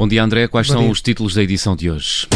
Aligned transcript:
Bom 0.00 0.08
dia, 0.08 0.24
André. 0.24 0.48
Quais 0.48 0.66
Bom 0.66 0.72
são 0.72 0.82
dia. 0.84 0.92
os 0.92 1.02
títulos 1.02 1.34
da 1.34 1.42
edição 1.42 1.76
de 1.76 1.90
hoje? 1.90 2.26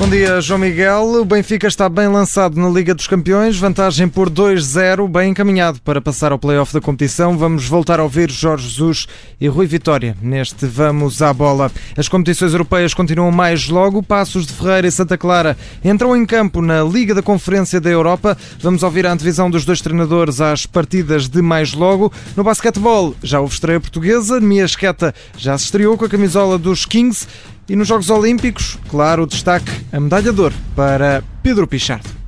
Bom 0.00 0.08
dia, 0.08 0.40
João 0.40 0.58
Miguel. 0.58 1.20
O 1.20 1.24
Benfica 1.26 1.68
está 1.68 1.86
bem 1.86 2.08
lançado 2.08 2.58
na 2.58 2.70
Liga 2.70 2.94
dos 2.94 3.06
Campeões, 3.06 3.58
vantagem 3.58 4.08
por 4.08 4.30
2-0, 4.30 5.06
bem 5.06 5.30
encaminhado 5.30 5.78
para 5.82 6.00
passar 6.00 6.32
ao 6.32 6.38
play-off 6.38 6.72
da 6.72 6.80
competição. 6.80 7.36
Vamos 7.36 7.66
voltar 7.66 8.00
a 8.00 8.02
ouvir 8.02 8.30
Jorge 8.30 8.66
Jesus 8.66 9.06
e 9.38 9.46
Rui 9.46 9.66
Vitória 9.66 10.16
neste 10.22 10.64
Vamos 10.64 11.20
à 11.20 11.34
Bola. 11.34 11.70
As 11.98 12.08
competições 12.08 12.52
europeias 12.52 12.94
continuam 12.94 13.30
mais 13.30 13.68
logo. 13.68 14.02
Passos 14.02 14.46
de 14.46 14.54
Ferreira 14.54 14.86
e 14.88 14.90
Santa 14.90 15.18
Clara 15.18 15.54
entram 15.84 16.16
em 16.16 16.24
campo 16.24 16.62
na 16.62 16.82
Liga 16.82 17.14
da 17.14 17.20
Conferência 17.20 17.78
da 17.78 17.90
Europa. 17.90 18.38
Vamos 18.58 18.82
ouvir 18.82 19.06
a 19.06 19.12
antevisão 19.12 19.50
dos 19.50 19.66
dois 19.66 19.82
treinadores 19.82 20.40
às 20.40 20.64
partidas 20.64 21.28
de 21.28 21.42
mais 21.42 21.74
logo. 21.74 22.10
No 22.34 22.42
basquetebol, 22.42 23.14
já 23.22 23.38
houve 23.38 23.52
estreia 23.52 23.78
portuguesa. 23.78 24.40
Mia 24.40 24.64
Esqueta 24.64 25.14
já 25.36 25.58
se 25.58 25.64
estreou 25.64 25.98
com 25.98 26.06
a 26.06 26.08
camisola 26.08 26.56
dos 26.56 26.86
Kings 26.86 27.28
e 27.70 27.76
nos 27.76 27.86
Jogos 27.86 28.10
Olímpicos, 28.10 28.76
claro, 28.88 29.22
o 29.22 29.26
destaque, 29.28 29.70
a 29.92 30.00
medalha 30.00 30.32
de 30.32 30.40
ouro 30.40 30.54
para 30.74 31.22
Pedro 31.40 31.68
Pichardo. 31.68 32.19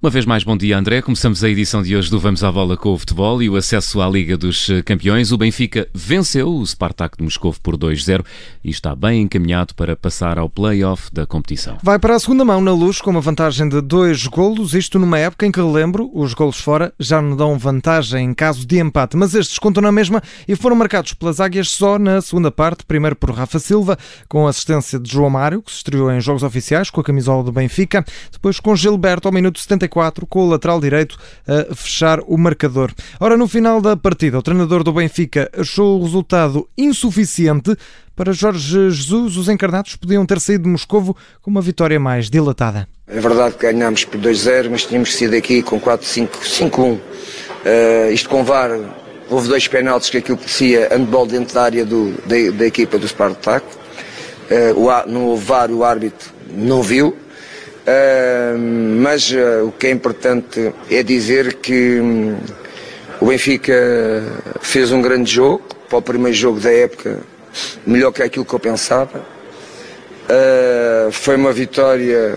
Uma 0.00 0.10
vez 0.10 0.24
mais, 0.24 0.44
bom 0.44 0.56
dia 0.56 0.78
André. 0.78 1.02
Começamos 1.02 1.42
a 1.42 1.48
edição 1.48 1.82
de 1.82 1.96
hoje 1.96 2.08
do 2.08 2.20
Vamos 2.20 2.44
à 2.44 2.52
Bola 2.52 2.76
com 2.76 2.92
o 2.92 2.98
futebol 2.98 3.42
e 3.42 3.50
o 3.50 3.56
acesso 3.56 4.00
à 4.00 4.08
Liga 4.08 4.36
dos 4.36 4.68
Campeões. 4.84 5.32
O 5.32 5.36
Benfica 5.36 5.88
venceu 5.92 6.54
o 6.54 6.64
Spartak 6.64 7.18
de 7.18 7.24
Moscou 7.24 7.52
por 7.60 7.76
2-0 7.76 8.24
e 8.62 8.70
está 8.70 8.94
bem 8.94 9.22
encaminhado 9.22 9.74
para 9.74 9.96
passar 9.96 10.38
ao 10.38 10.48
play-off 10.48 11.12
da 11.12 11.26
competição. 11.26 11.78
Vai 11.82 11.98
para 11.98 12.14
a 12.14 12.20
segunda 12.20 12.44
mão 12.44 12.60
na 12.60 12.70
luz 12.70 13.00
com 13.00 13.10
uma 13.10 13.20
vantagem 13.20 13.68
de 13.68 13.80
dois 13.80 14.24
golos, 14.28 14.72
isto 14.72 15.00
numa 15.00 15.18
época 15.18 15.44
em 15.44 15.50
que, 15.50 15.60
lembro, 15.60 16.08
os 16.14 16.32
golos 16.32 16.60
fora 16.60 16.94
já 16.96 17.20
não 17.20 17.36
dão 17.36 17.58
vantagem 17.58 18.24
em 18.24 18.32
caso 18.32 18.64
de 18.64 18.78
empate, 18.78 19.16
mas 19.16 19.34
estes 19.34 19.58
contam 19.58 19.82
na 19.82 19.90
mesma 19.90 20.22
e 20.46 20.54
foram 20.54 20.76
marcados 20.76 21.12
pelas 21.12 21.40
águias 21.40 21.70
só 21.70 21.98
na 21.98 22.20
segunda 22.20 22.52
parte, 22.52 22.84
primeiro 22.84 23.16
por 23.16 23.32
Rafa 23.32 23.58
Silva, 23.58 23.98
com 24.28 24.46
assistência 24.46 24.96
de 24.96 25.10
João 25.10 25.30
Mário, 25.30 25.60
que 25.60 25.72
se 25.72 25.78
estreou 25.78 26.08
em 26.12 26.20
jogos 26.20 26.44
oficiais 26.44 26.88
com 26.88 27.00
a 27.00 27.04
camisola 27.04 27.42
do 27.42 27.50
Benfica, 27.50 28.04
depois 28.30 28.60
com 28.60 28.76
Gilberto 28.76 29.26
ao 29.26 29.34
minuto 29.34 29.58
74 29.58 29.87
com 29.88 30.46
o 30.46 30.48
lateral 30.48 30.80
direito 30.80 31.18
a 31.46 31.74
fechar 31.74 32.20
o 32.20 32.36
marcador. 32.36 32.92
Ora, 33.18 33.36
no 33.36 33.48
final 33.48 33.80
da 33.80 33.96
partida, 33.96 34.38
o 34.38 34.42
treinador 34.42 34.84
do 34.84 34.92
Benfica 34.92 35.50
achou 35.56 35.98
o 35.98 36.04
resultado 36.04 36.68
insuficiente. 36.76 37.76
Para 38.14 38.32
Jorge 38.32 38.90
Jesus, 38.90 39.36
os 39.36 39.48
encarnados 39.48 39.94
podiam 39.94 40.26
ter 40.26 40.40
saído 40.40 40.64
de 40.64 40.70
Moscovo 40.70 41.16
com 41.40 41.50
uma 41.50 41.60
vitória 41.60 42.00
mais 42.00 42.28
dilatada. 42.28 42.88
É 43.06 43.20
verdade 43.20 43.54
que 43.54 43.62
ganhámos 43.62 44.04
por 44.04 44.20
2-0, 44.20 44.68
mas 44.70 44.84
tínhamos 44.84 45.14
sido 45.14 45.34
aqui 45.34 45.62
com 45.62 45.80
4-5-5-1. 45.80 46.98
Uh, 46.98 47.00
isto 48.12 48.28
com 48.28 48.44
VAR, 48.44 48.70
houve 49.30 49.48
dois 49.48 49.66
penaltis 49.68 50.10
que 50.10 50.18
aquilo 50.18 50.36
parecia 50.36 50.88
handball 50.90 51.26
dentro 51.26 51.54
da 51.54 51.62
área 51.62 51.84
do, 51.84 52.12
da, 52.26 52.50
da 52.56 52.66
equipa 52.66 52.98
do 52.98 53.06
Spartak. 53.06 53.64
Uh, 54.50 54.78
o, 54.78 55.06
no 55.06 55.36
VAR 55.36 55.70
o 55.70 55.84
árbitro 55.84 56.30
não 56.50 56.82
viu, 56.82 57.16
Uh, 57.88 58.58
mas 59.00 59.30
uh, 59.30 59.66
o 59.66 59.72
que 59.72 59.86
é 59.86 59.90
importante 59.90 60.74
é 60.90 61.02
dizer 61.02 61.54
que 61.54 61.98
um, 61.98 62.36
o 63.18 63.26
Benfica 63.26 63.72
fez 64.60 64.92
um 64.92 65.00
grande 65.00 65.32
jogo, 65.32 65.64
para 65.88 65.96
o 65.96 66.02
primeiro 66.02 66.36
jogo 66.36 66.60
da 66.60 66.70
época, 66.70 67.20
melhor 67.86 68.12
que 68.12 68.22
aquilo 68.22 68.44
que 68.44 68.52
eu 68.52 68.58
pensava. 68.58 69.24
Uh, 70.28 71.10
foi 71.10 71.36
uma 71.36 71.50
vitória 71.50 72.36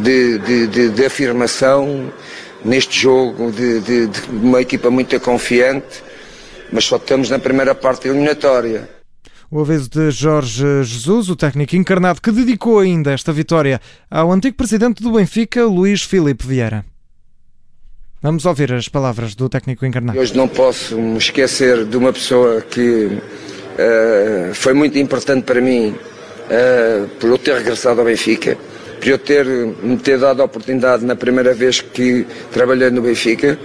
de, 0.00 0.38
de, 0.38 0.66
de, 0.68 0.88
de 0.90 1.04
afirmação 1.04 2.12
neste 2.64 3.00
jogo, 3.00 3.50
de, 3.50 4.08
uma 4.30 4.60
equipa 4.60 4.88
muito 4.88 5.18
confiante, 5.18 6.00
mas 6.70 6.84
só 6.84 6.94
estamos 6.94 7.28
na 7.28 7.40
primeira 7.40 7.74
parte 7.74 8.06
eliminatória. 8.06 8.97
O 9.50 9.60
aviso 9.62 9.88
de 9.88 10.10
Jorge 10.10 10.84
Jesus, 10.84 11.30
o 11.30 11.36
técnico 11.36 11.74
encarnado 11.74 12.20
que 12.20 12.30
dedicou 12.30 12.80
ainda 12.80 13.12
esta 13.12 13.32
vitória 13.32 13.80
ao 14.10 14.30
antigo 14.30 14.54
presidente 14.54 15.02
do 15.02 15.12
Benfica, 15.12 15.64
Luís 15.64 16.02
Filipe 16.02 16.46
Vieira. 16.46 16.84
Vamos 18.20 18.44
ouvir 18.44 18.70
as 18.74 18.90
palavras 18.90 19.34
do 19.34 19.48
técnico 19.48 19.86
encarnado. 19.86 20.18
Hoje 20.18 20.36
não 20.36 20.48
posso 20.48 20.98
me 20.98 21.16
esquecer 21.16 21.86
de 21.86 21.96
uma 21.96 22.12
pessoa 22.12 22.60
que 22.60 23.06
uh, 23.06 24.52
foi 24.52 24.74
muito 24.74 24.98
importante 24.98 25.44
para 25.44 25.62
mim 25.62 25.94
uh, 25.94 27.08
por 27.18 27.30
eu 27.30 27.38
ter 27.38 27.54
regressado 27.54 28.00
ao 28.00 28.06
Benfica, 28.06 28.58
por 29.00 29.08
eu 29.08 29.18
ter 29.18 29.46
me 29.46 29.96
ter 29.96 30.18
dado 30.18 30.42
a 30.42 30.44
oportunidade 30.44 31.06
na 31.06 31.16
primeira 31.16 31.54
vez 31.54 31.80
que 31.80 32.26
trabalhei 32.52 32.90
no 32.90 33.00
Benfica 33.00 33.58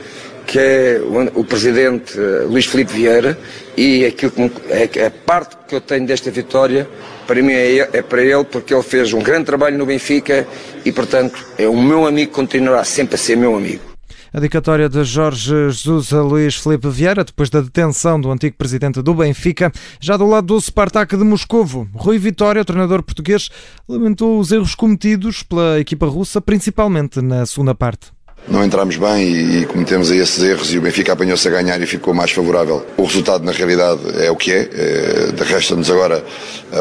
que 0.45 0.59
é 0.59 1.01
o, 1.35 1.43
presidente 1.43 2.17
uh, 2.19 2.47
Luís 2.47 2.65
Filipe 2.65 2.93
Vieira, 2.93 3.37
e 3.75 4.05
aquilo 4.05 4.31
que, 4.31 4.51
é, 4.69 5.07
a 5.07 5.11
parte 5.11 5.57
que 5.67 5.75
eu 5.75 5.81
tenho 5.81 6.05
desta 6.05 6.29
vitória, 6.29 6.87
para 7.25 7.41
mim 7.41 7.53
é, 7.53 7.77
é, 7.79 8.01
para 8.01 8.21
ele, 8.23 8.43
porque 8.43 8.73
ele 8.73 8.83
fez 8.83 9.13
um 9.13 9.21
grande 9.21 9.45
trabalho 9.45 9.77
no 9.77 9.85
Benfica 9.85 10.47
e, 10.85 10.91
portanto, 10.91 11.45
é 11.57 11.67
o 11.67 11.75
meu 11.75 12.05
amigo, 12.05 12.31
continuará 12.31 12.83
sempre 12.83 13.15
a 13.15 13.17
ser 13.17 13.35
meu 13.35 13.55
amigo. 13.55 13.93
A 14.33 14.39
dedicatória 14.39 14.89
de 14.89 15.03
Jorge 15.03 15.69
Jesus 15.69 16.11
a 16.11 16.23
Luís 16.23 16.55
Filipe 16.55 16.89
Vieira, 16.89 17.23
depois 17.23 17.51
da 17.51 17.61
detenção 17.61 18.19
do 18.19 18.31
antigo 18.31 18.55
presidente 18.57 18.99
do 18.99 19.13
Benfica, 19.13 19.71
já 19.99 20.17
do 20.17 20.25
lado 20.25 20.47
do 20.47 20.59
Spartak 20.59 21.15
de 21.15 21.23
Moscovo. 21.23 21.87
Rui 21.93 22.17
Vitória, 22.17 22.65
treinador 22.65 23.03
português, 23.03 23.49
lamentou 23.87 24.39
os 24.39 24.51
erros 24.51 24.73
cometidos 24.73 25.43
pela 25.43 25.79
equipa 25.79 26.07
russa, 26.07 26.41
principalmente 26.41 27.21
na 27.21 27.45
segunda 27.45 27.75
parte 27.75 28.11
não 28.47 28.63
entramos 28.63 28.97
bem 28.97 29.23
e, 29.23 29.61
e, 29.61 29.65
cometemos 29.65 30.11
esses 30.11 30.43
erros 30.43 30.73
e 30.73 30.77
o 30.77 30.81
Benfica 30.81 31.13
apanhou-se 31.13 31.47
a 31.47 31.51
ganhar 31.51 31.81
e 31.81 31.85
ficou 31.85 32.13
mais 32.13 32.31
favorável. 32.31 32.85
O 32.97 33.03
resultado, 33.03 33.43
na 33.43 33.51
realidade, 33.51 34.01
é 34.17 34.29
o 34.29 34.35
que 34.35 34.51
é. 34.51 34.69
é 34.73 35.31
de 35.31 35.43
resta-nos 35.43 35.89
agora 35.89 36.23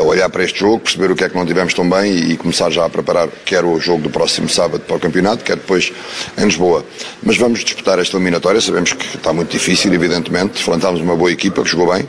olhar 0.00 0.28
para 0.28 0.42
este 0.42 0.60
jogo, 0.60 0.80
perceber 0.80 1.10
o 1.10 1.14
que 1.14 1.24
é 1.24 1.28
que 1.28 1.36
não 1.36 1.46
tivemos 1.46 1.74
tão 1.74 1.88
bem 1.88 2.12
e, 2.12 2.32
e, 2.32 2.36
começar 2.36 2.70
já 2.70 2.84
a 2.84 2.90
preparar 2.90 3.28
quer 3.44 3.64
o 3.64 3.78
jogo 3.78 4.02
do 4.02 4.10
próximo 4.10 4.48
sábado 4.48 4.80
para 4.80 4.96
o 4.96 5.00
campeonato, 5.00 5.44
quer 5.44 5.56
depois 5.56 5.92
em 6.36 6.44
Lisboa. 6.44 6.84
Mas 7.22 7.36
vamos 7.36 7.60
disputar 7.60 7.98
esta 7.98 8.16
eliminatória, 8.16 8.60
sabemos 8.60 8.92
que 8.92 9.16
está 9.16 9.32
muito 9.32 9.50
difícil, 9.50 9.92
evidentemente. 9.92 10.62
Flantámos 10.62 11.00
uma 11.00 11.16
boa 11.16 11.30
equipa 11.30 11.62
que 11.62 11.68
jogou 11.68 11.92
bem. 11.92 12.08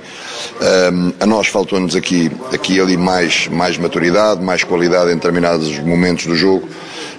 Um, 0.92 1.14
a 1.20 1.26
nós 1.26 1.48
faltou-nos 1.48 1.96
aqui, 1.96 2.32
aqui 2.52 2.80
ali 2.80 2.98
mais, 2.98 3.48
mais 3.48 3.78
maturidade, 3.78 4.42
mais 4.42 4.64
qualidade 4.64 5.12
em 5.12 5.16
determinados 5.16 5.78
momentos 5.80 6.26
do 6.26 6.36
jogo 6.36 6.68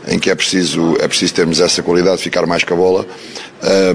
em 0.09 0.19
que 0.19 0.31
é 0.31 0.35
preciso, 0.35 0.97
é 1.01 1.09
preciso 1.09 1.35
termos 1.35 1.61
essa 1.61 1.83
qualidade, 1.83 2.23
ficar 2.23 2.47
mais 2.47 2.65
com 2.65 2.75
a 2.75 2.77
bola, 2.77 3.07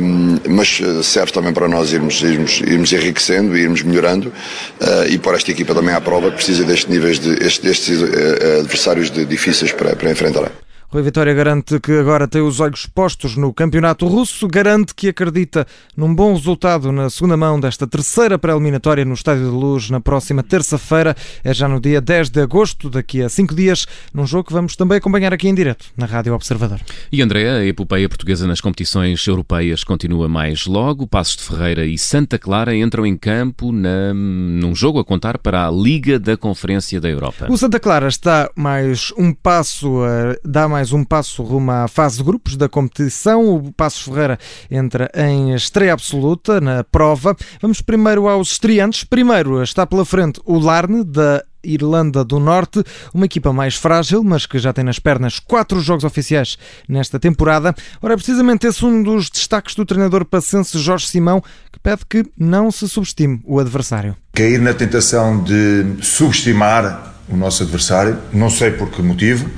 um, 0.02 0.38
mas 0.50 0.82
eh, 0.82 1.04
serve 1.04 1.32
também 1.32 1.54
para 1.54 1.68
nós 1.68 1.94
irmos, 1.94 2.22
irmos, 2.24 2.62
irmos 2.62 2.92
enriquecendo, 2.92 3.56
irmos 3.56 3.84
melhorando 3.84 4.30
uh, 4.30 5.08
e 5.08 5.18
para 5.20 5.38
esta 5.38 5.52
equipa 5.52 5.76
também 5.76 5.94
à 5.94 6.02
prova 6.02 6.32
que 6.32 6.38
precisa 6.38 6.64
destes 6.64 6.90
níveis, 6.90 7.20
de, 7.20 7.34
estes, 7.34 7.60
destes 7.60 8.02
uh, 8.02 8.60
adversários 8.62 9.12
de, 9.12 9.26
difíceis 9.26 9.72
para, 9.72 9.96
para 9.96 10.10
enfrentar. 10.10 10.52
Rui 10.92 11.04
Vitória 11.04 11.32
garante 11.36 11.80
que 11.80 11.92
agora 11.92 12.28
tem 12.28 12.42
os 12.42 12.60
olhos 12.60 12.88
postos 12.88 13.36
no 13.36 13.54
campeonato 13.54 14.08
russo, 14.08 14.48
garante 14.48 14.96
que 14.96 15.10
acredita 15.10 15.68
num 15.96 16.16
bom 16.16 16.34
resultado 16.34 16.92
na 16.92 17.12
segunda 17.12 17.38
mão 17.38 17.60
desta 17.60 17.86
terceira 17.86 18.40
pré-eliminatória 18.40 19.06
no 19.06 19.14
Estádio 19.14 19.44
de 19.44 19.52
Luz 19.52 19.92
na 19.92 20.02
próxima 20.02 20.42
terça-feira. 20.42 21.16
É 21.44 21.54
já 21.54 21.68
no 21.68 21.80
dia 21.80 22.02
10 22.02 22.32
de 22.32 22.42
agosto, 22.42 22.90
daqui 22.90 23.22
a 23.22 23.30
cinco 23.30 23.54
dias, 23.54 23.86
num 24.12 24.26
jogo 24.26 24.46
que 24.46 24.54
vamos 24.54 24.76
também 24.76 24.98
acompanhar 24.98 25.32
aqui 25.32 25.48
em 25.48 25.54
direto 25.54 25.86
na 25.96 26.08
Rádio 26.08 26.34
Observador. 26.34 26.80
E 27.12 27.22
André, 27.22 27.48
a 27.48 27.64
epopeia 27.64 28.10
portuguesa 28.10 28.48
nas 28.48 28.60
competições 28.60 29.28
europeias 29.28 29.84
continua 29.84 30.28
mais 30.28 30.66
logo. 30.66 31.06
Passos 31.06 31.38
de 31.38 31.44
Ferreira 31.44 31.86
e 31.86 32.00
Santa 32.00 32.40
Clara 32.40 32.76
entram 32.76 33.06
em 33.06 33.16
campo 33.16 33.72
na, 33.72 34.12
num 34.12 34.74
jogo 34.74 34.98
a 34.98 35.06
contar 35.06 35.38
para 35.38 35.68
a 35.68 35.72
Liga 35.72 36.18
da 36.18 36.36
Conferência 36.36 37.00
da 37.00 37.10
Europa. 37.10 37.46
O 37.48 37.58
Santa 37.60 37.80
Clara 37.80 38.08
está 38.08 38.50
mais 38.56 39.14
um 39.16 39.32
passo, 39.32 40.02
a, 40.04 40.36
dá 40.44 40.68
mais 40.68 40.79
mais 40.80 40.94
um 40.94 41.04
passo 41.04 41.44
rumo 41.44 41.72
à 41.72 41.90
fase 41.90 42.20
de 42.20 42.24
grupos 42.24 42.56
da 42.56 42.70
competição. 42.70 43.54
O 43.54 43.70
Passos 43.74 44.02
Ferreira 44.02 44.40
entra 44.72 45.12
em 45.14 45.54
estreia 45.54 45.92
absoluta 45.92 46.62
na 46.62 46.86
prova. 46.86 47.36
Vamos 47.62 47.82
primeiro 47.82 48.30
aos 48.30 48.52
estreantes. 48.52 49.04
Primeiro 49.04 49.62
está 49.62 49.86
pela 49.86 50.06
frente 50.06 50.40
o 50.46 50.58
Larne, 50.58 51.04
da 51.04 51.44
Irlanda 51.62 52.24
do 52.24 52.40
Norte, 52.40 52.82
uma 53.14 53.26
equipa 53.26 53.52
mais 53.52 53.76
frágil, 53.76 54.24
mas 54.24 54.46
que 54.46 54.58
já 54.58 54.72
tem 54.72 54.86
nas 54.86 55.00
pernas 55.00 55.38
quatro 55.38 55.82
jogos 55.82 56.06
oficiais 56.06 56.58
nesta 56.88 57.20
temporada. 57.20 57.76
Ora, 58.02 58.14
é 58.14 58.16
precisamente 58.16 58.66
esse 58.66 58.86
um 58.86 59.04
dos 59.04 59.30
destaques 59.30 59.76
do 59.76 59.86
treinador 59.86 60.24
pacense 60.24 60.80
Jorge 60.80 61.08
Simão, 61.08 61.44
que 61.74 61.80
pede 61.84 62.06
que 62.10 62.24
não 62.38 62.72
se 62.72 62.88
subestime 62.88 63.42
o 63.44 63.60
adversário. 63.60 64.16
Cair 64.32 64.62
na 64.62 64.74
tentação 64.74 65.44
de 65.44 65.98
subestimar 66.02 67.16
o 67.28 67.36
nosso 67.36 67.64
adversário, 67.64 68.18
não 68.32 68.50
sei 68.50 68.72
por 68.72 68.90
que 68.90 69.02
motivo, 69.02 69.50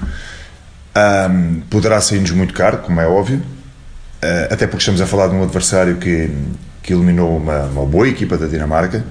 um, 0.95 1.61
poderá 1.69 2.01
sair-nos 2.01 2.31
muito 2.31 2.53
caro, 2.53 2.79
como 2.79 2.99
é 2.99 3.07
óbvio, 3.07 3.37
uh, 3.37 4.53
até 4.53 4.67
porque 4.67 4.79
estamos 4.79 5.01
a 5.01 5.07
falar 5.07 5.27
de 5.27 5.35
um 5.35 5.43
adversário 5.43 5.97
que, 5.97 6.29
que 6.83 6.93
eliminou 6.93 7.37
uma, 7.37 7.63
uma, 7.65 7.85
boa 7.85 8.07
equipa 8.07 8.37
da 8.37 8.47
Dinamarca, 8.47 9.03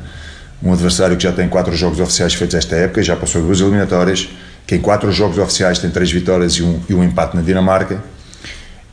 um 0.62 0.72
adversário 0.72 1.16
que 1.16 1.22
já 1.22 1.32
tem 1.32 1.48
quatro 1.48 1.74
jogos 1.74 2.00
oficiais 2.00 2.34
feitos 2.34 2.54
esta 2.54 2.76
época, 2.76 3.02
já 3.02 3.16
passou 3.16 3.42
duas 3.42 3.60
eliminatórias, 3.60 4.28
que 4.66 4.74
em 4.74 4.80
quatro 4.80 5.10
jogos 5.10 5.38
oficiais 5.38 5.78
tem 5.78 5.90
três 5.90 6.12
vitórias 6.12 6.54
e 6.54 6.62
um, 6.62 6.80
e 6.88 6.94
um 6.94 7.02
empate 7.02 7.36
na 7.36 7.42
Dinamarca, 7.42 8.02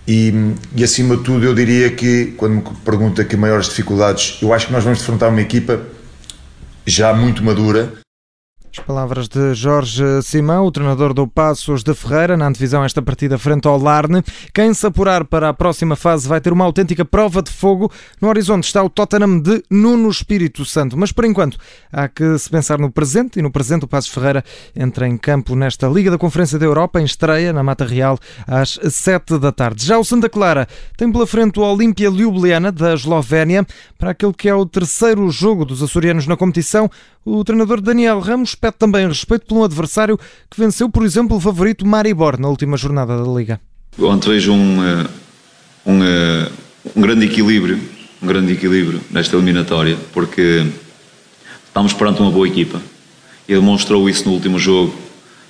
E, 0.07 0.33
e, 0.73 0.83
acima 0.85 1.17
de 1.17 1.23
tudo, 1.23 1.45
eu 1.45 1.53
diria 1.53 1.89
que, 1.91 2.33
quando 2.37 2.53
me 2.55 2.61
pergunta 2.85 3.25
que 3.25 3.35
maiores 3.35 3.67
dificuldades, 3.67 4.39
eu 4.41 4.53
acho 4.53 4.67
que 4.67 4.71
nós 4.71 4.81
vamos 4.81 4.99
defrontar 4.99 5.29
uma 5.29 5.41
equipa 5.41 5.81
já 6.85 7.13
muito 7.13 7.43
madura, 7.43 7.91
as 8.77 8.85
palavras 8.85 9.27
de 9.27 9.53
Jorge 9.53 10.03
Simão, 10.21 10.65
o 10.65 10.71
treinador 10.71 11.13
do 11.13 11.27
Passos 11.27 11.83
de 11.83 11.93
Ferreira, 11.95 12.37
na 12.37 12.47
antevisão 12.47 12.83
esta 12.83 13.01
partida 13.01 13.37
frente 13.37 13.67
ao 13.67 13.77
Larne. 13.77 14.23
Quem 14.53 14.73
se 14.73 14.85
apurar 14.85 15.25
para 15.25 15.49
a 15.49 15.53
próxima 15.53 15.95
fase 15.95 16.27
vai 16.27 16.39
ter 16.39 16.53
uma 16.53 16.65
autêntica 16.65 17.03
prova 17.03 17.41
de 17.41 17.49
fogo. 17.49 17.91
No 18.21 18.27
horizonte 18.27 18.65
está 18.65 18.83
o 18.83 18.89
Tottenham 18.89 19.39
de 19.39 19.63
Nuno 19.69 20.09
Espírito 20.09 20.63
Santo. 20.63 20.97
Mas 20.97 21.11
por 21.11 21.25
enquanto 21.25 21.57
há 21.91 22.07
que 22.07 22.37
se 22.37 22.49
pensar 22.49 22.77
no 22.77 22.91
presente 22.91 23.39
e 23.39 23.41
no 23.41 23.51
presente 23.51 23.85
o 23.85 23.87
Passos 23.87 24.11
Ferreira 24.11 24.43
entra 24.75 25.07
em 25.07 25.17
campo 25.17 25.55
nesta 25.55 25.87
Liga 25.87 26.11
da 26.11 26.17
Conferência 26.17 26.59
da 26.59 26.65
Europa 26.65 27.01
em 27.01 27.05
estreia 27.05 27.51
na 27.51 27.63
Mata 27.63 27.85
Real 27.85 28.19
às 28.45 28.79
7 28.83 29.39
da 29.39 29.51
tarde. 29.51 29.85
Já 29.85 29.97
o 29.97 30.03
Santa 30.03 30.29
Clara 30.29 30.67
tem 30.95 31.11
pela 31.11 31.25
frente 31.25 31.59
o 31.59 31.63
Olímpia 31.63 32.09
Ljubljana 32.09 32.71
da 32.71 32.93
Eslovénia 32.93 33.65
para 33.97 34.11
aquele 34.11 34.33
que 34.33 34.47
é 34.47 34.53
o 34.53 34.65
terceiro 34.65 35.29
jogo 35.31 35.65
dos 35.65 35.81
açorianos 35.81 36.27
na 36.27 36.37
competição. 36.37 36.89
O 37.29 37.43
treinador 37.43 37.81
Daniel 37.81 38.21
Ramos 38.21 38.55
pede 38.55 38.77
também 38.79 39.05
respeito 39.05 39.47
por 39.47 39.57
um 39.57 39.63
adversário 39.65 40.17
que 40.49 40.57
venceu, 40.57 40.89
por 40.89 41.03
exemplo, 41.03 41.35
o 41.35 41.41
favorito 41.41 41.85
Maribor 41.85 42.39
na 42.39 42.47
última 42.47 42.77
jornada 42.77 43.21
da 43.21 43.29
Liga. 43.29 43.59
Ontem 43.99 44.29
vejo 44.29 44.53
um, 44.53 44.81
eh, 44.81 45.05
um, 45.85 46.03
eh, 46.05 46.49
um 46.95 47.01
grande 47.01 47.25
equilíbrio, 47.25 47.81
um 48.23 48.27
grande 48.27 48.53
equilíbrio 48.53 49.01
nesta 49.11 49.35
eliminatória, 49.35 49.97
porque 50.13 50.65
estamos 51.65 51.91
perante 51.91 52.21
uma 52.21 52.31
boa 52.31 52.47
equipa. 52.47 52.81
E 53.45 53.53
demonstrou 53.53 54.09
isso 54.09 54.23
no 54.23 54.33
último 54.33 54.57
jogo 54.57 54.95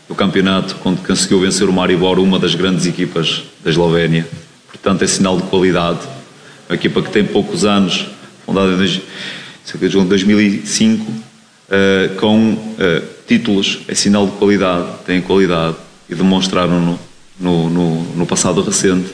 do 0.10 0.16
campeonato, 0.16 0.78
quando 0.78 1.06
conseguiu 1.06 1.42
vencer 1.42 1.70
o 1.70 1.74
Maribor, 1.74 2.18
uma 2.18 2.40
das 2.40 2.56
grandes 2.56 2.88
equipas 2.88 3.44
da 3.64 3.70
Eslovénia. 3.70 4.28
Portanto, 4.66 5.04
é 5.04 5.08
sinal 5.08 5.38
de 5.38 5.44
qualidade. 5.44 6.00
Uma 6.68 6.74
equipa 6.74 7.04
que 7.04 7.12
tem 7.12 7.24
poucos 7.24 7.64
anos, 7.66 8.08
fundada 8.48 8.72
em 8.72 10.08
2005, 10.08 11.27
uh, 11.68 12.16
com 12.16 12.54
uh, 12.54 12.58
títulos, 13.28 13.84
é 13.88 13.96
sinal 13.96 14.26
de 14.26 14.34
qualidade, 14.34 14.88
têm 15.06 15.22
qualidade 15.22 15.76
e 16.10 16.16
demonstraram 16.16 16.80
no, 16.80 17.00
no, 17.40 17.70
no, 17.70 18.02
no 18.16 18.26
passado 18.26 18.62
recente. 18.62 19.14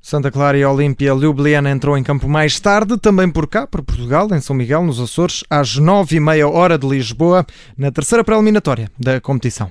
Santa 0.00 0.32
Clara 0.32 0.58
e 0.58 0.64
Olímpia 0.64 1.12
Ljubljana 1.12 1.70
entrou 1.70 1.96
em 1.96 2.02
campo 2.02 2.28
mais 2.28 2.58
tarde, 2.58 2.98
também 2.98 3.30
por 3.30 3.46
cá, 3.46 3.68
por 3.68 3.82
Portugal, 3.82 4.28
em 4.32 4.40
São 4.40 4.56
Miguel, 4.56 4.82
nos 4.82 4.98
Açores, 4.98 5.44
às 5.48 5.76
nove 5.76 6.16
e 6.16 6.20
meia 6.20 6.48
hora 6.48 6.76
de 6.76 6.88
Lisboa, 6.88 7.46
na 7.78 7.92
terceira 7.92 8.24
pré-eliminatória 8.24 8.90
da 8.98 9.20
competição. 9.20 9.70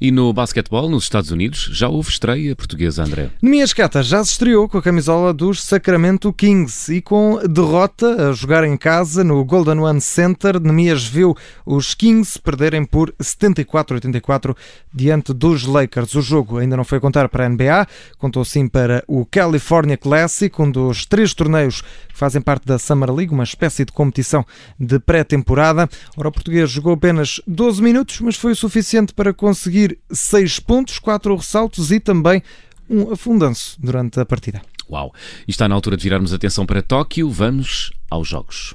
E 0.00 0.10
no 0.10 0.32
basquetebol, 0.32 0.88
nos 0.88 1.04
Estados 1.04 1.30
Unidos, 1.30 1.70
já 1.72 1.88
houve 1.88 2.10
estreia 2.10 2.56
portuguesa, 2.56 3.04
André. 3.04 3.30
Nemias 3.40 3.72
Cata 3.72 4.02
já 4.02 4.24
se 4.24 4.32
estreou 4.32 4.68
com 4.68 4.78
a 4.78 4.82
camisola 4.82 5.32
dos 5.32 5.62
Sacramento 5.62 6.32
Kings 6.32 6.92
e 6.92 7.00
com 7.00 7.38
derrota 7.48 8.30
a 8.30 8.32
jogar 8.32 8.64
em 8.64 8.76
casa 8.76 9.22
no 9.22 9.44
Golden 9.44 9.78
One 9.78 10.00
Center. 10.00 10.60
Nemias 10.60 11.04
viu 11.04 11.36
os 11.64 11.94
Kings 11.94 12.36
perderem 12.36 12.84
por 12.84 13.12
74-84 13.22 14.56
diante 14.92 15.32
dos 15.32 15.64
Lakers. 15.64 16.16
O 16.16 16.20
jogo 16.20 16.58
ainda 16.58 16.76
não 16.76 16.84
foi 16.84 16.98
contar 16.98 17.28
para 17.28 17.46
a 17.46 17.48
NBA, 17.48 17.86
contou 18.18 18.44
sim 18.44 18.66
para 18.66 19.04
o 19.06 19.24
California 19.24 19.96
Classic, 19.96 20.60
um 20.60 20.70
dos 20.70 21.06
três 21.06 21.32
torneios 21.32 21.80
que 21.80 22.18
fazem 22.18 22.42
parte 22.42 22.66
da 22.66 22.78
Summer 22.78 23.12
League, 23.12 23.32
uma 23.32 23.44
espécie 23.44 23.84
de 23.84 23.92
competição 23.92 24.44
de 24.78 24.98
pré-temporada. 24.98 25.88
Ora, 26.16 26.28
o 26.28 26.32
português 26.32 26.68
jogou 26.70 26.94
apenas 26.94 27.40
12 27.46 27.80
minutos, 27.80 28.20
mas 28.20 28.36
foi 28.36 28.52
o 28.52 28.56
suficiente 28.56 29.14
para 29.14 29.32
conseguir 29.32 29.51
6 29.54 30.60
pontos, 30.60 30.98
4 30.98 31.36
ressaltos 31.36 31.90
e 31.90 32.00
também 32.00 32.42
um 32.88 33.12
afundanço 33.12 33.76
durante 33.80 34.20
a 34.20 34.26
partida. 34.26 34.60
Uau! 34.90 35.14
E 35.46 35.50
está 35.50 35.68
na 35.68 35.74
altura 35.74 35.96
de 35.96 36.02
virarmos 36.02 36.32
atenção 36.32 36.66
para 36.66 36.82
Tóquio. 36.82 37.30
Vamos 37.30 37.92
aos 38.10 38.28
Jogos. 38.28 38.74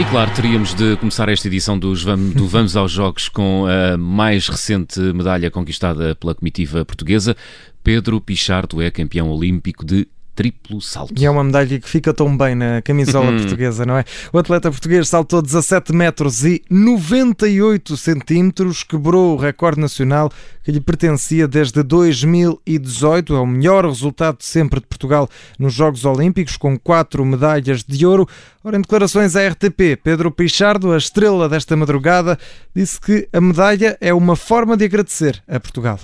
E 0.00 0.04
claro, 0.06 0.30
teríamos 0.34 0.72
de 0.72 0.96
começar 0.96 1.28
esta 1.28 1.46
edição 1.46 1.78
dos 1.78 2.02
Vamos, 2.02 2.32
do 2.32 2.48
Vamos 2.48 2.74
aos 2.74 2.90
Jogos 2.90 3.28
com 3.28 3.66
a 3.66 3.98
mais 3.98 4.48
recente 4.48 4.98
medalha 4.98 5.50
conquistada 5.50 6.14
pela 6.14 6.34
comitiva 6.34 6.86
portuguesa. 6.86 7.36
Pedro 7.84 8.18
Pichardo 8.18 8.80
é 8.80 8.90
campeão 8.90 9.28
olímpico 9.30 9.84
de 9.84 10.08
triplo 10.40 10.80
salto. 10.80 11.12
E 11.20 11.26
é 11.26 11.30
uma 11.30 11.44
medalha 11.44 11.78
que 11.78 11.86
fica 11.86 12.14
tão 12.14 12.34
bem 12.34 12.54
na 12.54 12.80
camisola 12.80 13.30
uhum. 13.30 13.40
portuguesa, 13.40 13.84
não 13.84 13.98
é? 13.98 14.04
O 14.32 14.38
atleta 14.38 14.70
português 14.70 15.06
saltou 15.06 15.42
17 15.42 15.92
metros 15.92 16.46
e 16.46 16.62
98 16.70 17.94
centímetros, 17.94 18.82
quebrou 18.82 19.34
o 19.34 19.36
recorde 19.36 19.78
nacional 19.78 20.32
que 20.64 20.72
lhe 20.72 20.80
pertencia 20.80 21.46
desde 21.46 21.82
2018. 21.82 23.34
É 23.34 23.38
o 23.38 23.46
melhor 23.46 23.84
resultado 23.84 24.38
sempre 24.40 24.80
de 24.80 24.86
Portugal 24.86 25.28
nos 25.58 25.74
Jogos 25.74 26.06
Olímpicos, 26.06 26.56
com 26.56 26.78
quatro 26.78 27.22
medalhas 27.22 27.84
de 27.84 28.06
ouro. 28.06 28.26
Ora, 28.64 28.78
em 28.78 28.80
declarações 28.80 29.36
à 29.36 29.46
RTP, 29.46 30.00
Pedro 30.02 30.30
Pichardo, 30.30 30.92
a 30.92 30.96
estrela 30.96 31.50
desta 31.50 31.76
madrugada, 31.76 32.38
disse 32.74 32.98
que 32.98 33.28
a 33.30 33.42
medalha 33.42 33.98
é 34.00 34.14
uma 34.14 34.36
forma 34.36 34.74
de 34.74 34.86
agradecer 34.86 35.42
a 35.46 35.60
Portugal. 35.60 36.00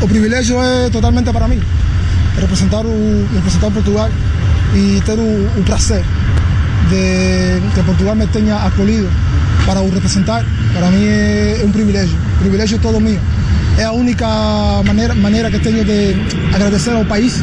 O, 0.00 0.04
o 0.06 0.08
privilégio 0.08 0.56
é 0.62 0.88
totalmente 0.88 1.30
para 1.30 1.46
mim 1.46 1.60
representar, 2.40 2.84
o, 2.84 3.70
Portugal 3.72 4.10
e 4.74 5.00
ter 5.04 5.18
o, 5.18 5.60
o 5.60 5.62
prazer 5.64 6.04
de 6.88 7.60
que 7.74 7.82
Portugal 7.82 8.14
me 8.14 8.26
tenha 8.26 8.56
acolhido 8.56 9.08
para 9.66 9.80
representar, 9.80 10.44
para 10.74 10.90
mim 10.90 11.06
é, 11.06 11.62
um 11.64 11.70
privilégio, 11.70 12.16
privilégio 12.38 12.78
todo 12.78 13.00
meu. 13.00 13.18
É 13.78 13.84
a 13.84 13.92
única 13.92 14.26
maneira, 14.84 15.14
maneira 15.14 15.50
que 15.50 15.58
tenho 15.58 15.84
de 15.84 16.14
agradecer 16.54 16.92
ao 16.92 17.04
país 17.04 17.42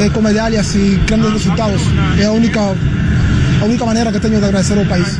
é 0.00 0.10
com 0.10 0.20
medalhas 0.20 0.74
e 0.74 1.00
grandes 1.06 1.32
resultados. 1.32 1.82
É 2.18 2.26
a 2.26 2.32
única, 2.32 2.60
a 2.60 3.64
única 3.64 3.86
maneira 3.86 4.12
que 4.12 4.20
tenho 4.20 4.38
de 4.38 4.44
agradecer 4.44 4.78
ao 4.78 4.84
país. 4.86 5.18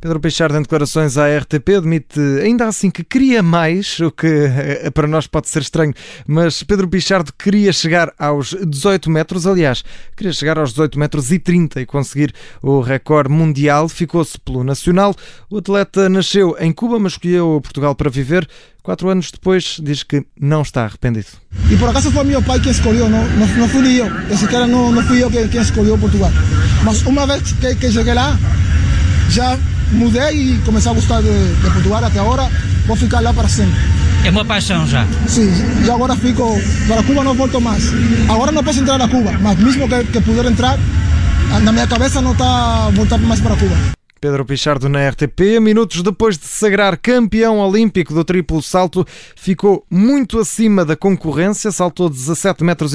Pedro 0.00 0.20
Peixardo, 0.20 0.56
em 0.56 0.62
declarações 0.62 1.16
à 1.16 1.26
RTP, 1.38 1.76
admite 1.78 2.20
ainda 2.42 2.66
assim 2.66 2.90
que 2.90 3.02
queria 3.02 3.42
mais, 3.42 3.98
o 4.00 4.10
que 4.10 4.26
eh, 4.26 4.90
para 4.90 5.08
nós 5.08 5.26
pode 5.26 5.48
ser 5.48 5.62
estranho, 5.62 5.94
mas 6.26 6.62
Pedro 6.62 6.86
Pichardo 6.86 7.32
queria 7.32 7.72
chegar 7.72 8.12
aos 8.18 8.54
18 8.66 9.10
metros, 9.10 9.46
aliás, 9.46 9.82
queria 10.16 10.32
chegar 10.32 10.58
aos 10.58 10.70
18 10.70 10.98
metros 10.98 11.32
e 11.32 11.38
30 11.38 11.80
e 11.80 11.86
conseguir 11.86 12.34
o 12.62 12.80
recorde 12.80 13.30
mundial, 13.30 13.88
ficou-se 13.88 14.38
pelo 14.38 14.62
nacional. 14.62 15.14
O 15.50 15.58
atleta 15.58 16.08
nasceu 16.08 16.56
em 16.60 16.72
Cuba, 16.72 16.98
mas 16.98 17.12
escolheu 17.12 17.60
Portugal 17.62 17.94
para 17.94 18.10
viver. 18.10 18.48
Quatro 18.82 19.08
anos 19.08 19.32
depois, 19.32 19.78
diz 19.82 20.02
que 20.04 20.24
não 20.40 20.62
está 20.62 20.84
arrependido. 20.84 21.26
E 21.70 21.76
por 21.76 21.88
acaso 21.88 22.12
foi 22.12 22.22
meu 22.22 22.40
pai 22.42 22.60
quem 22.60 22.70
escolheu, 22.70 23.08
não, 23.08 23.24
não, 23.30 23.46
não 23.46 23.68
fui 23.68 24.00
eu. 24.00 24.06
Eu 24.06 24.36
sequer 24.36 24.68
não, 24.68 24.92
não 24.92 25.02
fui 25.02 25.22
eu 25.22 25.30
quem, 25.30 25.48
quem 25.48 25.60
escolheu 25.60 25.98
Portugal. 25.98 26.30
Mas 26.84 27.02
uma 27.02 27.26
vez 27.26 27.50
que, 27.52 27.74
que 27.74 27.90
cheguei 27.90 28.14
lá, 28.14 28.38
já 29.28 29.58
mudei 29.92 30.54
e 30.54 30.58
comecei 30.64 30.90
a 30.90 30.94
gostar 30.94 31.22
de, 31.22 31.54
de 31.54 31.70
Portugal 31.70 32.04
até 32.04 32.18
agora. 32.18 32.50
Vou 32.86 32.96
ficar 32.96 33.20
lá 33.20 33.32
para 33.32 33.48
sempre. 33.48 33.74
É 34.24 34.30
uma 34.30 34.44
paixão 34.44 34.86
já? 34.86 35.06
Sim, 35.26 35.50
e 35.84 35.90
agora 35.90 36.16
fico. 36.16 36.60
Para 36.88 37.02
Cuba 37.02 37.22
não 37.22 37.34
volto 37.34 37.60
mais. 37.60 37.84
Agora 38.28 38.50
não 38.52 38.62
posso 38.64 38.80
entrar 38.80 38.98
na 38.98 39.08
Cuba, 39.08 39.32
mas 39.40 39.58
mesmo 39.58 39.88
que, 39.88 40.04
que 40.04 40.20
puder 40.20 40.46
entrar, 40.46 40.78
na 41.62 41.72
minha 41.72 41.86
cabeça 41.86 42.20
não 42.20 42.32
está 42.32 42.90
voltar 42.92 43.18
mais 43.18 43.40
para 43.40 43.56
Cuba. 43.56 43.95
Pedro 44.20 44.44
Pichardo 44.44 44.88
na 44.88 45.08
RTP. 45.08 45.60
Minutos 45.60 46.02
depois 46.02 46.38
de 46.38 46.46
se 46.46 46.56
sagrar 46.56 46.96
campeão 46.96 47.58
olímpico 47.58 48.14
do 48.14 48.24
triplo 48.24 48.62
salto, 48.62 49.06
ficou 49.36 49.84
muito 49.90 50.38
acima 50.38 50.84
da 50.84 50.96
concorrência, 50.96 51.70
saltou 51.70 52.08
17,98 52.08 52.62
metros, 52.62 52.94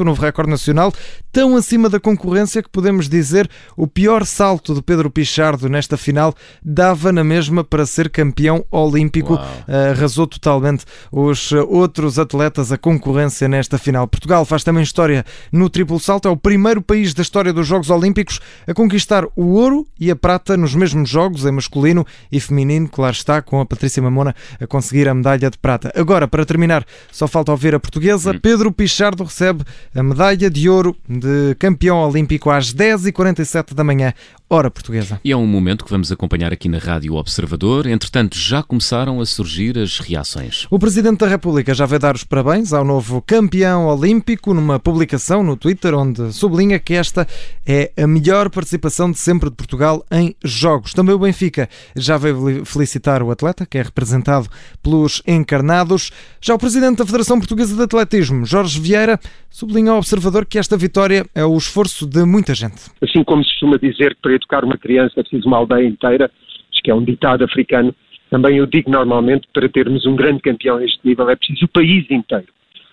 o 0.00 0.04
novo 0.04 0.20
recorde 0.20 0.50
nacional, 0.50 0.92
tão 1.32 1.56
acima 1.56 1.88
da 1.88 1.98
concorrência 1.98 2.62
que 2.62 2.68
podemos 2.68 3.08
dizer 3.08 3.48
o 3.76 3.86
pior 3.86 4.26
salto 4.26 4.74
de 4.74 4.82
Pedro 4.82 5.10
Pichardo 5.10 5.68
nesta 5.68 5.96
final 5.96 6.34
dava 6.62 7.12
na 7.12 7.24
mesma 7.24 7.64
para 7.64 7.86
ser 7.86 8.10
campeão 8.10 8.64
olímpico. 8.70 9.34
Uh, 9.34 9.92
arrasou 9.92 10.26
totalmente 10.26 10.84
os 11.10 11.50
outros 11.52 12.18
atletas, 12.18 12.70
a 12.70 12.76
concorrência 12.76 13.48
nesta 13.48 13.78
final. 13.78 14.06
Portugal 14.06 14.44
faz 14.44 14.62
também 14.62 14.82
história 14.82 15.24
no 15.50 15.70
triplo 15.70 15.98
salto, 15.98 16.28
é 16.28 16.30
o 16.30 16.36
primeiro 16.36 16.82
país 16.82 17.14
da 17.14 17.22
história 17.22 17.52
dos 17.52 17.66
Jogos 17.66 17.88
Olímpicos 17.88 18.38
a 18.66 18.74
conquistar 18.74 19.24
o 19.34 19.54
ouro 19.54 19.86
e 19.98 20.10
a 20.10 20.16
prata 20.16 20.57
nos 20.58 20.74
mesmos 20.74 21.08
jogos, 21.08 21.44
em 21.44 21.52
masculino 21.52 22.06
e 22.30 22.40
feminino, 22.40 22.88
claro 22.88 23.14
está, 23.14 23.40
com 23.40 23.60
a 23.60 23.66
Patrícia 23.66 24.02
Mamona 24.02 24.34
a 24.60 24.66
conseguir 24.66 25.08
a 25.08 25.14
medalha 25.14 25.50
de 25.50 25.58
prata. 25.58 25.92
Agora, 25.94 26.28
para 26.28 26.44
terminar, 26.44 26.84
só 27.10 27.26
falta 27.26 27.52
ouvir 27.52 27.74
a 27.74 27.80
portuguesa. 27.80 28.32
Hum. 28.32 28.38
Pedro 28.40 28.72
Pichardo 28.72 29.24
recebe 29.24 29.64
a 29.94 30.02
medalha 30.02 30.50
de 30.50 30.68
ouro 30.68 30.96
de 31.08 31.54
campeão 31.58 31.98
olímpico 31.98 32.50
às 32.50 32.72
10h47 32.74 33.74
da 33.74 33.84
manhã, 33.84 34.12
hora 34.50 34.70
portuguesa. 34.70 35.20
E 35.22 35.30
é 35.30 35.36
um 35.36 35.46
momento 35.46 35.84
que 35.84 35.90
vamos 35.90 36.10
acompanhar 36.10 36.52
aqui 36.52 36.68
na 36.68 36.78
Rádio 36.78 37.14
Observador. 37.14 37.86
Entretanto, 37.86 38.36
já 38.36 38.62
começaram 38.62 39.20
a 39.20 39.26
surgir 39.26 39.78
as 39.78 39.98
reações. 39.98 40.66
O 40.70 40.78
Presidente 40.78 41.18
da 41.18 41.26
República 41.26 41.74
já 41.74 41.84
veio 41.84 42.00
dar 42.00 42.14
os 42.14 42.24
parabéns 42.24 42.72
ao 42.72 42.84
novo 42.84 43.20
campeão 43.20 43.86
olímpico 43.86 44.54
numa 44.54 44.78
publicação 44.78 45.42
no 45.42 45.56
Twitter 45.56 45.94
onde 45.94 46.32
sublinha 46.32 46.78
que 46.78 46.94
esta 46.94 47.26
é 47.66 47.92
a 47.96 48.06
melhor 48.06 48.48
participação 48.48 49.10
de 49.10 49.18
sempre 49.18 49.50
de 49.50 49.56
Portugal 49.56 50.04
em 50.10 50.34
jogos. 50.42 50.94
Também 50.94 51.14
o 51.14 51.18
Benfica 51.18 51.68
já 51.94 52.16
veio 52.16 52.64
felicitar 52.64 53.22
o 53.22 53.30
atleta, 53.30 53.66
que 53.66 53.76
é 53.76 53.82
representado 53.82 54.48
pelos 54.82 55.22
encarnados. 55.26 56.10
Já 56.40 56.54
o 56.54 56.58
Presidente 56.58 56.98
da 56.98 57.06
Federação 57.06 57.38
Portuguesa 57.38 57.76
de 57.76 57.82
Atletismo, 57.82 58.46
Jorge 58.46 58.80
Vieira, 58.80 59.20
sublinha 59.50 59.92
ao 59.92 59.98
observador 59.98 60.46
que 60.46 60.58
esta 60.58 60.76
vitória 60.76 61.26
é 61.34 61.44
o 61.44 61.56
esforço 61.56 62.06
de 62.06 62.24
muita 62.24 62.54
gente. 62.54 62.90
Assim 63.02 63.22
como 63.24 63.44
se 63.44 63.50
costuma 63.52 63.76
dizer 63.76 64.16
educar 64.38 64.64
uma 64.64 64.76
criança 64.76 65.20
é 65.20 65.22
preciso 65.22 65.46
uma 65.46 65.58
aldeia 65.58 65.86
inteira, 65.86 66.30
acho 66.72 66.82
que 66.82 66.90
é 66.90 66.94
um 66.94 67.04
ditado 67.04 67.44
africano, 67.44 67.94
também 68.30 68.58
eu 68.58 68.66
digo 68.66 68.90
normalmente 68.90 69.48
para 69.52 69.68
termos 69.68 70.04
um 70.06 70.14
grande 70.14 70.40
campeão 70.40 70.78
neste 70.78 71.00
nível 71.04 71.28
é 71.30 71.36
preciso 71.36 71.64
o 71.64 71.68
país 71.68 72.10
inteiro. 72.10 72.46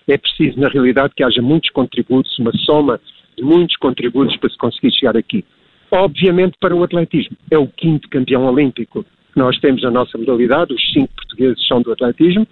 É 0.08 0.16
preciso, 0.16 0.58
na 0.58 0.68
realidade, 0.68 1.12
que 1.16 1.22
haja 1.22 1.42
muitos 1.42 1.70
contributos, 1.70 2.38
uma 2.38 2.52
soma 2.58 3.00
de 3.36 3.42
muitos 3.42 3.76
contributos 3.76 4.36
para 4.36 4.50
se 4.50 4.56
conseguir 4.56 4.92
chegar 4.92 5.16
aqui. 5.16 5.44
Obviamente, 5.90 6.56
para 6.60 6.74
o 6.74 6.82
atletismo, 6.82 7.36
é 7.50 7.58
o 7.58 7.66
quinto 7.66 8.08
campeão 8.08 8.46
olímpico 8.46 9.04
que 9.04 9.38
nós 9.38 9.58
temos 9.58 9.82
na 9.82 9.90
nossa 9.90 10.16
modalidade, 10.16 10.72
os 10.72 10.92
cinco 10.92 11.12
portugueses 11.14 11.66
são 11.66 11.82
do 11.82 11.92
atletismo, 11.92 12.46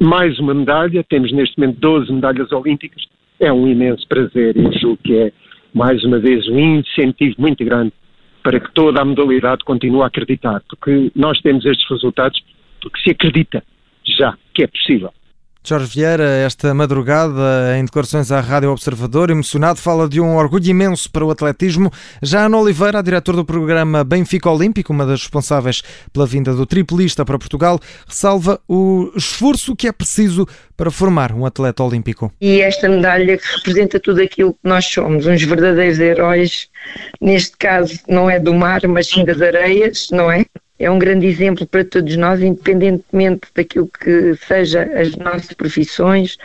mais 0.00 0.38
uma 0.38 0.54
medalha, 0.54 1.04
temos 1.04 1.32
neste 1.32 1.58
momento 1.58 1.78
12 1.80 2.12
medalhas 2.12 2.50
olímpicas, 2.52 3.04
é 3.40 3.52
um 3.52 3.66
imenso 3.66 4.06
prazer 4.08 4.56
e 4.56 4.78
julgo 4.78 4.98
que 5.02 5.16
é, 5.16 5.32
mais 5.74 6.02
uma 6.04 6.18
vez, 6.18 6.48
um 6.48 6.58
incentivo 6.58 7.34
muito 7.38 7.64
grande 7.64 7.92
para 8.46 8.60
que 8.60 8.72
toda 8.74 9.02
a 9.02 9.04
modalidade 9.04 9.64
continue 9.64 10.02
a 10.02 10.06
acreditar, 10.06 10.62
porque 10.68 11.10
nós 11.16 11.40
temos 11.40 11.66
estes 11.66 11.84
resultados 11.90 12.40
porque 12.80 13.00
se 13.00 13.10
acredita 13.10 13.60
já 14.04 14.38
que 14.54 14.62
é 14.62 14.68
possível. 14.68 15.12
Jorge 15.68 15.86
Vieira, 15.86 16.24
esta 16.24 16.72
madrugada, 16.72 17.76
em 17.76 17.84
declarações 17.84 18.30
à 18.30 18.38
Rádio 18.40 18.70
Observador, 18.70 19.30
emocionado, 19.30 19.80
fala 19.80 20.08
de 20.08 20.20
um 20.20 20.36
orgulho 20.36 20.68
imenso 20.68 21.10
para 21.10 21.24
o 21.24 21.30
atletismo. 21.30 21.90
Já 22.22 22.46
Ana 22.46 22.58
Oliveira, 22.58 23.00
a 23.00 23.02
diretora 23.02 23.38
do 23.38 23.44
programa 23.44 24.04
Benfica 24.04 24.48
Olímpico, 24.48 24.92
uma 24.92 25.04
das 25.04 25.22
responsáveis 25.22 25.82
pela 26.12 26.24
vinda 26.24 26.54
do 26.54 26.64
triplista 26.64 27.24
para 27.24 27.36
Portugal, 27.36 27.80
ressalva 28.06 28.60
o 28.68 29.10
esforço 29.16 29.74
que 29.74 29.88
é 29.88 29.92
preciso 29.92 30.46
para 30.76 30.88
formar 30.88 31.32
um 31.32 31.44
atleta 31.44 31.82
olímpico. 31.82 32.32
E 32.40 32.60
esta 32.60 32.88
medalha 32.88 33.36
que 33.36 33.56
representa 33.56 33.98
tudo 33.98 34.22
aquilo 34.22 34.52
que 34.52 34.68
nós 34.68 34.84
somos, 34.84 35.26
uns 35.26 35.42
verdadeiros 35.42 35.98
heróis, 35.98 36.68
neste 37.20 37.56
caso 37.56 37.98
não 38.08 38.30
é 38.30 38.38
do 38.38 38.54
mar, 38.54 38.86
mas 38.86 39.08
sim 39.08 39.24
das 39.24 39.42
areias, 39.42 40.08
não 40.12 40.30
é? 40.30 40.44
É 40.78 40.90
um 40.90 40.98
grande 40.98 41.26
exemplo 41.26 41.66
para 41.66 41.84
todos 41.84 42.16
nós, 42.16 42.40
independentemente 42.42 43.48
daquilo 43.54 43.88
que 43.88 44.34
seja 44.36 44.82
as 44.94 45.16
nossas 45.16 45.52
profissões, 45.52 46.36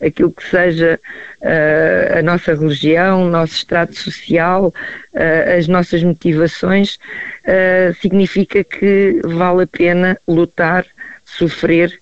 aquilo 0.00 0.32
que 0.32 0.44
seja 0.48 0.98
uh, 1.40 2.18
a 2.18 2.22
nossa 2.22 2.54
religião, 2.54 3.26
o 3.26 3.30
nosso 3.30 3.54
estrato 3.54 3.96
social, 3.96 4.68
uh, 4.68 5.58
as 5.58 5.66
nossas 5.66 6.02
motivações, 6.02 6.98
uh, 7.44 7.94
significa 8.00 8.62
que 8.62 9.20
vale 9.24 9.62
a 9.62 9.66
pena 9.66 10.18
lutar, 10.26 10.86
sofrer 11.24 11.98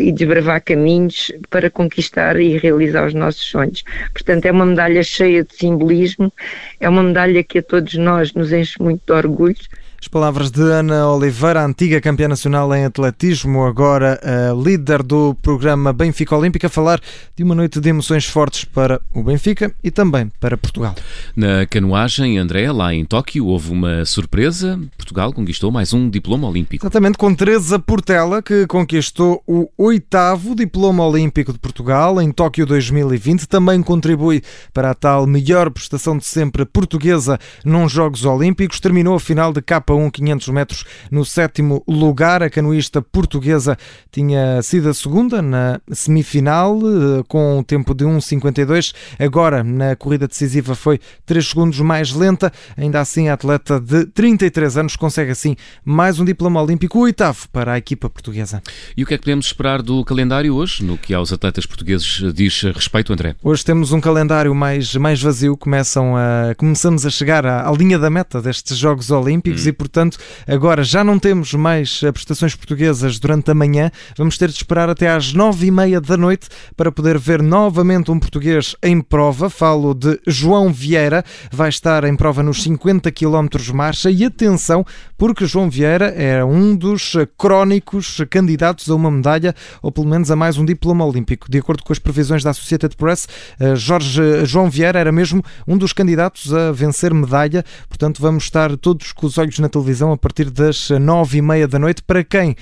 e 0.00 0.10
desbravar 0.10 0.60
caminhos 0.60 1.30
para 1.50 1.70
conquistar 1.70 2.40
e 2.40 2.58
realizar 2.58 3.06
os 3.06 3.14
nossos 3.14 3.42
sonhos. 3.42 3.84
Portanto, 4.12 4.44
é 4.46 4.50
uma 4.50 4.66
medalha 4.66 5.04
cheia 5.04 5.44
de 5.44 5.54
simbolismo, 5.54 6.32
é 6.80 6.88
uma 6.88 7.02
medalha 7.02 7.44
que 7.44 7.60
a 7.60 7.62
todos 7.62 7.94
nós 7.94 8.32
nos 8.32 8.52
enche 8.52 8.82
muito 8.82 9.02
de 9.06 9.12
orgulho. 9.12 9.54
As 10.00 10.08
palavras 10.08 10.50
de 10.50 10.60
Ana 10.60 11.08
Oliveira, 11.10 11.64
antiga 11.64 12.00
campeã 12.00 12.28
nacional 12.28 12.72
em 12.74 12.84
atletismo, 12.84 13.64
agora 13.64 14.20
líder 14.62 15.02
do 15.02 15.34
programa 15.42 15.92
Benfica 15.92 16.36
Olímpica, 16.36 16.66
a 16.66 16.70
falar 16.70 17.00
de 17.34 17.42
uma 17.42 17.54
noite 17.54 17.80
de 17.80 17.88
emoções 17.88 18.26
fortes 18.26 18.64
para 18.64 19.00
o 19.14 19.22
Benfica 19.22 19.74
e 19.82 19.90
também 19.90 20.30
para 20.38 20.56
Portugal. 20.56 20.94
Na 21.34 21.66
canoagem, 21.66 22.38
André, 22.38 22.70
lá 22.70 22.94
em 22.94 23.04
Tóquio, 23.04 23.46
houve 23.46 23.72
uma 23.72 24.04
surpresa. 24.04 24.78
Portugal 24.96 25.32
conquistou 25.32 25.72
mais 25.72 25.92
um 25.92 26.08
diploma 26.08 26.48
olímpico. 26.48 26.84
Exatamente, 26.84 27.18
com 27.18 27.34
Teresa 27.34 27.78
Portela, 27.78 28.42
que 28.42 28.66
conquistou 28.66 29.42
o 29.46 29.68
oitavo 29.76 30.54
diploma 30.54 31.04
olímpico 31.04 31.52
de 31.52 31.58
Portugal 31.58 32.20
em 32.20 32.30
Tóquio 32.30 32.66
2020. 32.66 33.48
Também 33.48 33.82
contribui 33.82 34.42
para 34.72 34.90
a 34.90 34.94
tal 34.94 35.26
melhor 35.26 35.70
prestação 35.70 36.16
de 36.16 36.24
sempre 36.24 36.64
portuguesa 36.64 37.38
nos 37.64 37.90
Jogos 37.90 38.24
Olímpicos. 38.24 38.78
Terminou 38.78 39.16
a 39.16 39.20
final 39.20 39.52
de 39.52 39.62
K 39.62 39.85
K1 39.86 40.10
500 40.10 40.48
metros 40.48 40.84
no 41.10 41.24
sétimo 41.24 41.82
lugar. 41.86 42.42
A 42.42 42.50
canoísta 42.50 43.00
portuguesa 43.00 43.76
tinha 44.10 44.60
sido 44.62 44.88
a 44.88 44.94
segunda 44.94 45.40
na 45.40 45.80
semifinal 45.92 46.78
eh, 46.78 47.22
com 47.28 47.58
um 47.58 47.62
tempo 47.62 47.94
de 47.94 48.04
1,52. 48.04 48.94
Agora, 49.18 49.62
na 49.62 49.94
corrida 49.94 50.26
decisiva, 50.26 50.74
foi 50.74 50.98
3 51.24 51.46
segundos 51.46 51.80
mais 51.80 52.12
lenta. 52.12 52.52
Ainda 52.76 53.00
assim, 53.00 53.28
a 53.28 53.34
atleta 53.34 53.80
de 53.80 54.06
33 54.06 54.76
anos 54.78 54.96
consegue 54.96 55.30
assim 55.30 55.56
mais 55.84 56.18
um 56.18 56.24
diploma 56.24 56.62
olímpico, 56.62 56.98
o 56.98 57.02
oitavo 57.02 57.48
para 57.52 57.74
a 57.74 57.78
equipa 57.78 58.10
portuguesa. 58.10 58.62
E 58.96 59.02
o 59.02 59.06
que 59.06 59.14
é 59.14 59.16
que 59.16 59.24
podemos 59.24 59.46
esperar 59.46 59.82
do 59.82 60.04
calendário 60.04 60.54
hoje, 60.54 60.82
no 60.84 60.98
que 60.98 61.14
aos 61.14 61.32
atletas 61.32 61.66
portugueses 61.66 62.22
diz 62.34 62.62
respeito, 62.62 63.12
André? 63.12 63.36
Hoje 63.42 63.64
temos 63.64 63.92
um 63.92 64.00
calendário 64.00 64.54
mais, 64.54 64.94
mais 64.96 65.22
vazio. 65.22 65.56
Começam 65.56 66.16
a, 66.16 66.54
começamos 66.56 67.06
a 67.06 67.10
chegar 67.10 67.46
à, 67.46 67.68
à 67.68 67.72
linha 67.72 67.98
da 67.98 68.10
meta 68.10 68.40
destes 68.40 68.76
Jogos 68.76 69.10
Olímpicos 69.10 69.66
hum. 69.66 69.68
e 69.68 69.72
portanto, 69.76 70.18
agora 70.46 70.82
já 70.82 71.04
não 71.04 71.18
temos 71.18 71.52
mais 71.54 72.00
prestações 72.12 72.54
portuguesas 72.54 73.18
durante 73.18 73.50
a 73.50 73.54
manhã, 73.54 73.90
vamos 74.16 74.38
ter 74.38 74.48
de 74.48 74.56
esperar 74.56 74.88
até 74.88 75.08
às 75.08 75.32
nove 75.32 75.66
e 75.66 75.70
meia 75.70 76.00
da 76.00 76.16
noite 76.16 76.48
para 76.76 76.90
poder 76.90 77.18
ver 77.18 77.42
novamente 77.42 78.10
um 78.10 78.18
português 78.18 78.74
em 78.82 79.00
prova. 79.00 79.48
Falo 79.50 79.94
de 79.94 80.20
João 80.26 80.72
Vieira, 80.72 81.24
vai 81.50 81.68
estar 81.68 82.04
em 82.04 82.16
prova 82.16 82.42
nos 82.42 82.62
50 82.62 83.10
km 83.12 83.46
marcha 83.74 84.10
e 84.10 84.24
atenção, 84.24 84.84
porque 85.16 85.46
João 85.46 85.70
Vieira 85.70 86.06
é 86.06 86.44
um 86.44 86.74
dos 86.74 87.14
crónicos 87.36 88.20
candidatos 88.30 88.90
a 88.90 88.94
uma 88.94 89.10
medalha 89.10 89.54
ou 89.82 89.92
pelo 89.92 90.06
menos 90.06 90.30
a 90.30 90.36
mais 90.36 90.58
um 90.58 90.64
diploma 90.64 91.04
olímpico. 91.04 91.50
De 91.50 91.58
acordo 91.58 91.82
com 91.82 91.92
as 91.92 91.98
previsões 91.98 92.42
da 92.42 92.50
Associated 92.50 92.96
Press, 92.96 93.28
eh, 93.58 93.76
Jorge 93.76 94.44
João 94.44 94.70
Vieira 94.70 94.98
era 94.98 95.12
mesmo 95.12 95.42
um 95.66 95.76
dos 95.76 95.92
candidatos 95.92 96.52
a 96.52 96.72
vencer 96.72 97.12
medalha, 97.12 97.64
portanto 97.88 98.20
vamos 98.20 98.44
estar 98.44 98.76
todos 98.76 99.12
com 99.12 99.26
os 99.26 99.38
olhos 99.38 99.58
na 99.58 99.65
televisão 99.68 100.12
a 100.12 100.16
partir 100.16 100.50
das 100.50 100.90
nove 100.90 101.38
e 101.38 101.42
meia 101.42 101.68
da 101.68 101.78
noite. 101.78 102.02
Para 102.02 102.22
quem 102.22 102.56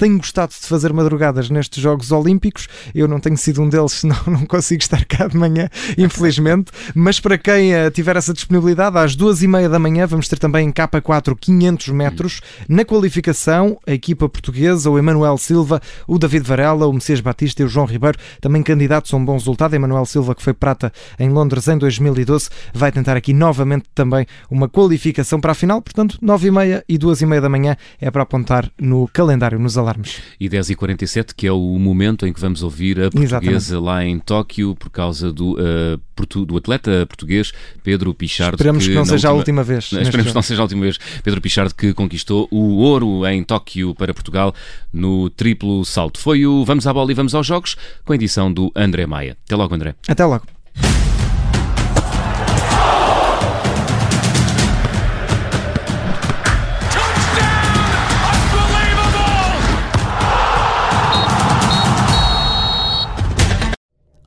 tenho 0.00 0.16
gostado 0.16 0.54
de 0.58 0.66
fazer 0.66 0.94
madrugadas 0.94 1.50
nestes 1.50 1.82
Jogos 1.82 2.10
Olímpicos. 2.10 2.68
Eu 2.94 3.06
não 3.06 3.20
tenho 3.20 3.36
sido 3.36 3.60
um 3.60 3.68
deles, 3.68 3.92
senão 4.00 4.16
não 4.26 4.46
consigo 4.46 4.80
estar 4.80 5.04
cá 5.04 5.28
de 5.28 5.36
manhã, 5.36 5.68
infelizmente. 5.98 6.72
Mas 6.94 7.20
para 7.20 7.36
quem 7.36 7.74
uh, 7.74 7.90
tiver 7.90 8.16
essa 8.16 8.32
disponibilidade, 8.32 8.96
às 8.96 9.14
duas 9.14 9.42
e 9.42 9.46
meia 9.46 9.68
da 9.68 9.78
manhã 9.78 10.06
vamos 10.06 10.26
ter 10.26 10.38
também 10.38 10.68
em 10.68 10.72
K4 10.72 11.36
500 11.38 11.88
metros. 11.88 12.40
Na 12.66 12.82
qualificação, 12.82 13.78
a 13.86 13.92
equipa 13.92 14.26
portuguesa, 14.26 14.88
o 14.88 14.98
Emanuel 14.98 15.36
Silva, 15.36 15.82
o 16.08 16.18
David 16.18 16.48
Varela, 16.48 16.86
o 16.86 16.92
Messias 16.94 17.20
Batista 17.20 17.60
e 17.60 17.66
o 17.66 17.68
João 17.68 17.84
Ribeiro, 17.84 18.18
também 18.40 18.62
candidatos 18.62 19.12
a 19.12 19.18
um 19.18 19.24
bom 19.24 19.34
resultado. 19.34 19.74
Emanuel 19.74 20.06
Silva, 20.06 20.34
que 20.34 20.42
foi 20.42 20.54
prata 20.54 20.90
em 21.18 21.28
Londres 21.28 21.68
em 21.68 21.76
2012, 21.76 22.48
vai 22.72 22.90
tentar 22.90 23.18
aqui 23.18 23.34
novamente 23.34 23.84
também 23.94 24.26
uma 24.50 24.66
qualificação 24.66 25.38
para 25.38 25.52
a 25.52 25.54
final. 25.54 25.82
Portanto, 25.82 26.16
nove 26.22 26.48
e 26.48 26.50
meia 26.50 26.82
e 26.88 26.96
duas 26.96 27.20
e 27.20 27.26
meia 27.26 27.42
da 27.42 27.50
manhã 27.50 27.76
é 28.00 28.10
para 28.10 28.22
apontar 28.22 28.70
no 28.80 29.06
calendário, 29.12 29.58
nos 29.58 29.76
alarmes 29.76 29.89
alarmes. 29.90 30.22
E 30.38 30.48
10h47, 30.48 31.34
que 31.36 31.46
é 31.46 31.52
o 31.52 31.78
momento 31.78 32.26
em 32.26 32.32
que 32.32 32.40
vamos 32.40 32.62
ouvir 32.62 32.98
a 33.00 33.10
portuguesa 33.10 33.56
Exatamente. 33.56 33.74
lá 33.74 34.04
em 34.04 34.18
Tóquio 34.18 34.74
por 34.76 34.90
causa 34.90 35.32
do, 35.32 35.54
uh, 35.54 36.44
do 36.46 36.56
atleta 36.56 37.06
português 37.06 37.52
Pedro 37.82 38.14
Pichardo. 38.14 38.56
Esperemos 38.56 38.84
que, 38.84 38.90
que 38.90 38.96
não 38.96 39.04
seja 39.04 39.30
última... 39.32 39.32
a 39.32 39.36
última 39.36 39.64
vez. 39.64 39.84
Esperemos 39.92 40.28
que 40.28 40.34
não 40.34 40.42
seja 40.42 40.60
a 40.60 40.64
última 40.64 40.82
vez. 40.82 40.98
Pedro 41.22 41.40
Pichardo 41.40 41.74
que 41.74 41.92
conquistou 41.92 42.48
o 42.50 42.78
ouro 42.78 43.26
em 43.26 43.42
Tóquio 43.42 43.94
para 43.94 44.14
Portugal 44.14 44.54
no 44.92 45.30
triplo 45.30 45.84
salto. 45.84 46.18
Foi 46.18 46.46
o 46.46 46.64
Vamos 46.64 46.86
à 46.86 46.92
Bola 46.92 47.10
e 47.10 47.14
Vamos 47.14 47.34
aos 47.34 47.46
Jogos 47.46 47.76
com 48.04 48.12
a 48.12 48.16
edição 48.16 48.52
do 48.52 48.70
André 48.74 49.06
Maia. 49.06 49.36
Até 49.44 49.56
logo, 49.56 49.74
André. 49.74 49.94
Até 50.08 50.24
logo. 50.24 50.59